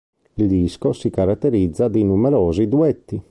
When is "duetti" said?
2.67-3.19